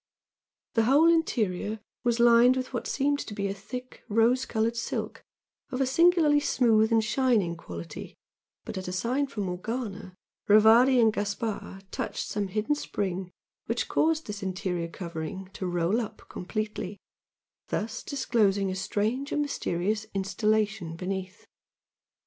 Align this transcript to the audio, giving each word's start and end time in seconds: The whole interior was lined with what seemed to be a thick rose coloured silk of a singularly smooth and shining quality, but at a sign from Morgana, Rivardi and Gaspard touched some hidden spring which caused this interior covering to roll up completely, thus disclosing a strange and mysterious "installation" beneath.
The 0.73 0.85
whole 0.85 1.13
interior 1.13 1.79
was 2.03 2.19
lined 2.19 2.57
with 2.57 2.73
what 2.73 2.87
seemed 2.87 3.19
to 3.19 3.35
be 3.35 3.47
a 3.47 3.53
thick 3.53 4.03
rose 4.09 4.47
coloured 4.47 4.75
silk 4.75 5.23
of 5.69 5.79
a 5.79 5.85
singularly 5.85 6.39
smooth 6.39 6.91
and 6.91 7.03
shining 7.03 7.55
quality, 7.55 8.15
but 8.65 8.79
at 8.79 8.87
a 8.87 8.91
sign 8.91 9.27
from 9.27 9.43
Morgana, 9.43 10.15
Rivardi 10.47 10.99
and 10.99 11.13
Gaspard 11.13 11.83
touched 11.91 12.25
some 12.27 12.47
hidden 12.47 12.73
spring 12.73 13.29
which 13.67 13.87
caused 13.87 14.25
this 14.25 14.41
interior 14.41 14.87
covering 14.87 15.51
to 15.53 15.67
roll 15.67 16.01
up 16.01 16.23
completely, 16.27 16.97
thus 17.67 18.01
disclosing 18.01 18.71
a 18.71 18.75
strange 18.75 19.31
and 19.31 19.43
mysterious 19.43 20.07
"installation" 20.15 20.95
beneath. 20.95 21.45